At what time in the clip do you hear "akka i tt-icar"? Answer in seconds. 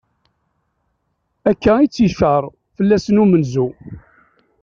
1.49-2.43